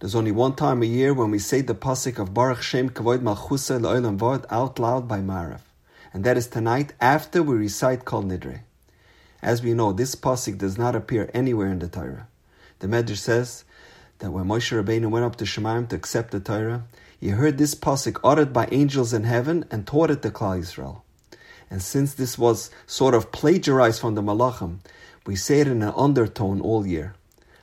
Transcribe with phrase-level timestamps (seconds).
[0.00, 3.18] There's only one time a year when we say the pasuk of Baruch Shem Kavod
[3.18, 5.60] Malchuso Le'olam Vod out loud by Marav,
[6.14, 8.60] and that is tonight after we recite Kol Nidre.
[9.42, 12.28] As we know, this pasuk does not appear anywhere in the Torah.
[12.78, 13.64] The Medrash says
[14.20, 16.84] that when Moshe Rabbeinu went up to Shamayim to accept the Torah,
[17.20, 21.02] he heard this pasuk uttered by angels in heaven and taught it to Klal Yisrael.
[21.68, 24.78] And since this was sort of plagiarized from the Malachim,
[25.26, 27.16] we say it in an undertone all year.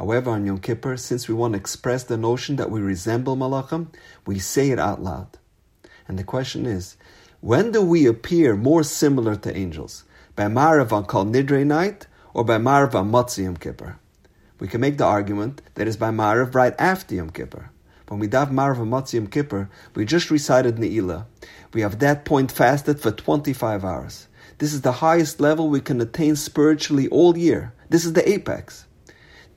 [0.00, 3.88] However, on Yom Kippur, since we want to express the notion that we resemble Malachim,
[4.24, 5.36] we say it out loud.
[6.08, 6.96] And the question is,
[7.40, 10.04] when do we appear more similar to angels?
[10.36, 13.98] By Marav on Kol Nidre night or by Marav on Motzei Yom Kippur?
[14.58, 17.68] We can make the argument that it's by Marav right after Yom Kippur.
[18.08, 21.26] When we dav Marav and Motzei Yom Kippur, we just recited Ne'ilah.
[21.74, 24.28] We have that point fasted for 25 hours.
[24.56, 27.74] This is the highest level we can attain spiritually all year.
[27.90, 28.86] This is the apex.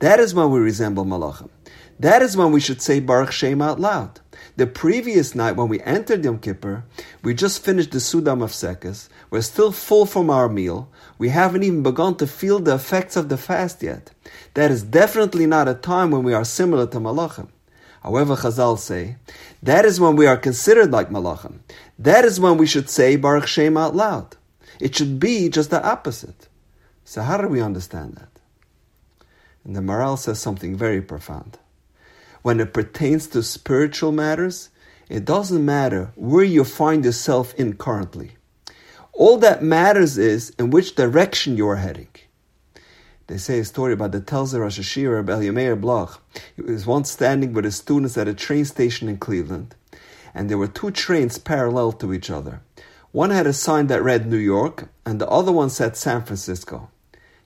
[0.00, 1.50] That is when we resemble Malachim.
[1.98, 4.20] That is when we should say Baruch Shem out loud.
[4.56, 6.84] The previous night, when we entered Yom Kippur,
[7.22, 9.08] we just finished the Seudah Hamafsekes.
[9.30, 10.90] We're still full from our meal.
[11.18, 14.10] We haven't even begun to feel the effects of the fast yet.
[14.54, 17.48] That is definitely not a time when we are similar to Malachim.
[18.02, 19.16] However, Chazal say,
[19.62, 21.60] that is when we are considered like Malachim.
[21.98, 24.36] That is when we should say Baruch Shem out loud.
[24.80, 26.48] It should be just the opposite.
[27.04, 28.33] So how do we understand that?
[29.64, 31.58] And the Maharal says something very profound.
[32.42, 34.68] When it pertains to spiritual matters,
[35.08, 38.32] it doesn't matter where you find yourself in currently.
[39.12, 42.08] All that matters is in which direction you are heading.
[43.26, 46.22] They say a story about the Telzer Rosh Hayeshiva of Elya Meir Bloch.
[46.56, 49.74] He was once standing with his students at a train station in Cleveland,
[50.34, 52.60] and there were two trains parallel to each other.
[53.12, 56.90] One had a sign that read New York, and the other one said San Francisco.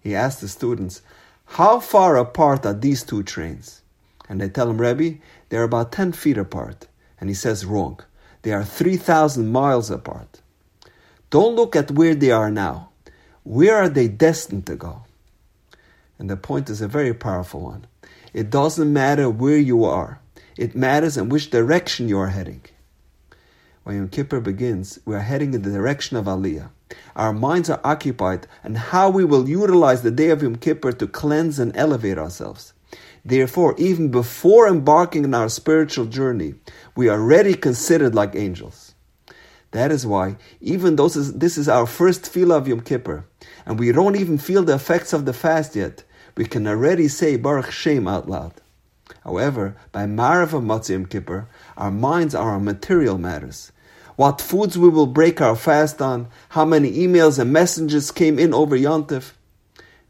[0.00, 1.02] He asked the students,
[1.48, 3.82] how far apart are these two trains?
[4.28, 5.18] And they tell him, Rebbe,
[5.48, 6.86] they're about 10 feet apart.
[7.20, 8.00] And he says, wrong.
[8.42, 10.40] They are 3,000 miles apart.
[11.30, 12.90] Don't look at where they are now.
[13.42, 15.02] Where are they destined to go?
[16.18, 17.86] And the point is a very powerful one.
[18.32, 20.20] It doesn't matter where you are,
[20.56, 22.62] it matters in which direction you are heading.
[23.84, 26.70] When Yom Kippur begins, we are heading in the direction of Aliyah.
[27.16, 31.06] Our minds are occupied on how we will utilize the day of Yom Kippur to
[31.06, 32.72] cleanse and elevate ourselves.
[33.24, 36.54] Therefore, even before embarking on our spiritual journey,
[36.96, 38.94] we are already considered like angels.
[39.72, 43.26] That is why, even though this is our first feel of Yom Kippur,
[43.66, 46.04] and we don't even feel the effects of the fast yet,
[46.36, 48.54] we can already say Baruch Shem out loud.
[49.24, 53.72] However, by Marav of Yom Kippur, our minds are on material matters,
[54.18, 58.52] what foods we will break our fast on, how many emails and messages came in
[58.52, 59.30] over Yontif.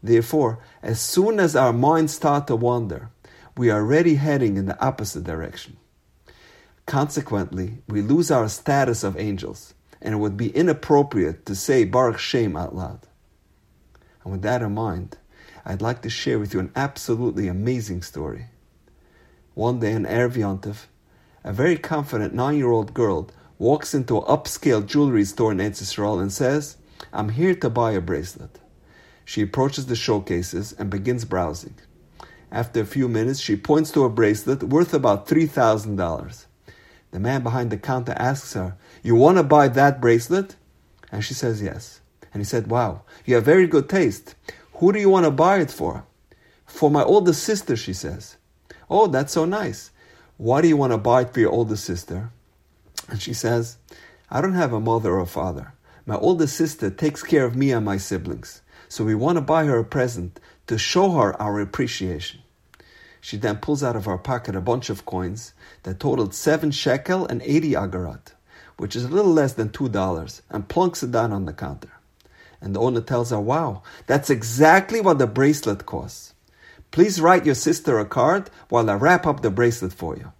[0.01, 3.11] Therefore, as soon as our minds start to wander,
[3.55, 5.77] we are already heading in the opposite direction.
[6.87, 12.17] Consequently, we lose our status of angels, and it would be inappropriate to say Baruch
[12.17, 13.01] Shem out loud.
[14.23, 15.17] And with that in mind,
[15.63, 18.47] I'd like to share with you an absolutely amazing story.
[19.53, 20.87] One day in Erev Yontif,
[21.43, 26.77] a very confident nine-year-old girl walks into an upscale jewelry store in Eretz and says,
[27.11, 28.59] I'm here to buy a bracelet.
[29.25, 31.75] She approaches the showcases and begins browsing.
[32.51, 36.45] After a few minutes, she points to a bracelet worth about $3,000.
[37.11, 40.55] The man behind the counter asks her, You want to buy that bracelet?
[41.11, 42.01] And she says yes.
[42.33, 44.35] And he said, Wow, you have very good taste.
[44.75, 46.05] Who do you want to buy it for?
[46.65, 48.37] For my older sister, she says.
[48.89, 49.91] Oh, that's so nice.
[50.37, 52.31] Why do you want to buy it for your older sister?
[53.09, 53.77] And she says,
[54.29, 55.73] I don't have a mother or father.
[56.05, 58.61] My older sister takes care of me and my siblings.
[58.87, 62.41] So we want to buy her a present to show her our appreciation.
[63.21, 65.53] She then pulls out of her pocket a bunch of coins
[65.83, 68.33] that totaled seven shekel and 80 agarot,
[68.77, 71.91] which is a little less than two dollars, and plunks it down on the counter.
[72.61, 76.33] And the owner tells her, Wow, that's exactly what the bracelet costs.
[76.91, 80.31] Please write your sister a card while I wrap up the bracelet for you.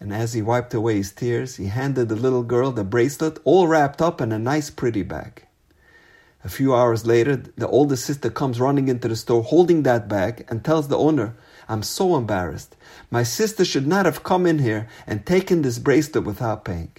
[0.00, 3.66] And as he wiped away his tears, he handed the little girl the bracelet all
[3.66, 5.44] wrapped up in a nice pretty bag.
[6.44, 10.46] A few hours later, the older sister comes running into the store holding that bag
[10.48, 11.36] and tells the owner,
[11.68, 12.76] I'm so embarrassed.
[13.10, 16.92] My sister should not have come in here and taken this bracelet without paying.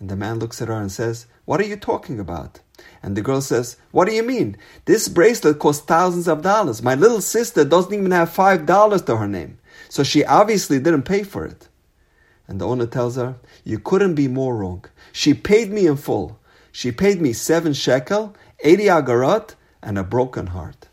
[0.00, 2.60] And the man looks at her and says, What are you talking about?
[3.02, 4.56] And the girl says, What do you mean?
[4.84, 6.82] This bracelet costs thousands of dollars.
[6.82, 9.58] My little sister doesn't even have five dollars to her name.
[9.88, 11.68] So she obviously didn't pay for it.
[12.48, 14.84] And the owner tells her, You couldn't be more wrong.
[15.12, 16.40] She paid me in full.
[16.72, 20.88] She paid me seven shekel, 80 agarot, and a broken heart.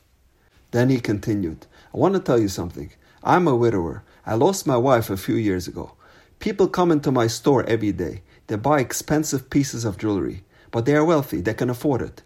[0.71, 2.91] Then he continued, I want to tell you something.
[3.23, 4.03] I'm a widower.
[4.25, 5.93] I lost my wife a few years ago.
[6.39, 8.21] People come into my store every day.
[8.47, 12.21] They buy expensive pieces of jewelry, but they are wealthy, they can afford it.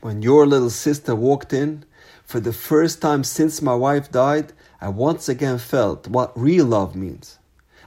[0.00, 1.84] When your little sister walked in,
[2.24, 6.94] for the first time since my wife died, I once again felt what real love
[6.94, 7.38] means.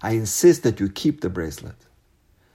[0.03, 1.75] I insist that you keep the bracelet.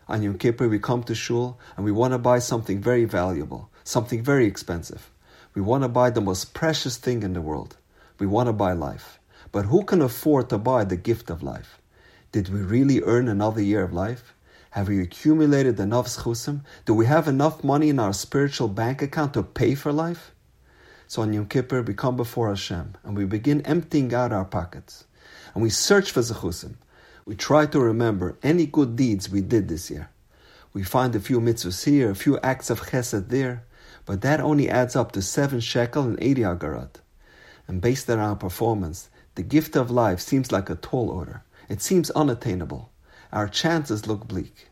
[0.08, 3.70] On Yom Kippur, we come to Shul and we want to buy something very valuable,
[3.84, 5.10] something very expensive.
[5.54, 7.76] We want to buy the most precious thing in the world.
[8.18, 9.20] We want to buy life.
[9.52, 11.80] But who can afford to buy the gift of life?
[12.32, 14.34] Did we really earn another year of life?
[14.70, 16.62] Have we accumulated enough zechusim?
[16.84, 20.32] Do we have enough money in our spiritual bank account to pay for life?
[21.06, 25.04] So on Yom Kippur, we come before Hashem and we begin emptying out our pockets.
[25.54, 26.74] And we search for zechusim.
[27.28, 30.10] We try to remember any good deeds we did this year.
[30.72, 33.64] We find a few mitzvahs here, a few acts of chesed there,
[34.04, 37.00] but that only adds up to seven shekel and eighty agarot.
[37.66, 41.42] And based on our performance, the gift of life seems like a tall order.
[41.68, 42.92] It seems unattainable.
[43.32, 44.68] Our chances look bleak.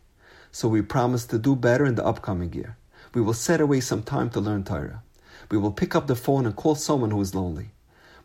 [0.53, 2.77] So we promise to do better in the upcoming year.
[3.15, 5.03] We will set away some time to learn Torah.
[5.51, 7.73] We will pick up the phone and call someone who is lonely.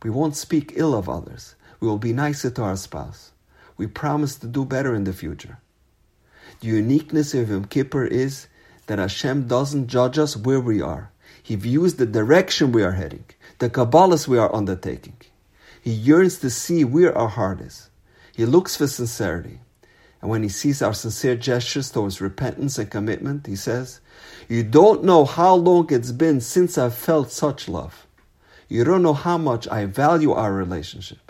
[0.03, 1.55] We won't speak ill of others.
[1.79, 3.31] We will be nicer to our spouse.
[3.79, 5.57] We promise to do better in the future.
[6.59, 8.47] The uniqueness of Yom Kippur is
[8.87, 11.11] that Hashem doesn't judge us where we are.
[11.41, 13.23] He views the direction we are heading,
[13.59, 15.15] the Kabbalahs we are undertaking.
[15.81, 17.89] He yearns to see where our heart is.
[18.35, 19.61] He looks for sincerity.
[20.21, 24.01] And when he sees our sincere gestures towards repentance and commitment, he says,
[24.49, 28.05] You don't know how long it's been since I've felt such love.
[28.67, 31.28] You don't know how much I value our relationship.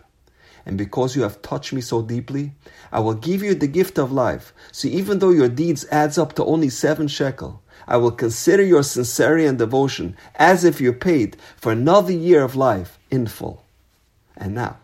[0.66, 2.54] And because you have touched me so deeply,
[2.92, 4.54] I will give you the gift of life.
[4.72, 8.84] So even though your deeds adds up to only seven shekel, I will consider your
[8.84, 13.64] sincerity and devotion as if you paid for another year of life in full.
[14.38, 14.78] And now,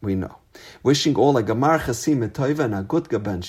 [0.00, 0.36] we know.
[0.82, 2.22] Wishing all a Gemar Chasim
[2.60, 3.42] and a good Gaben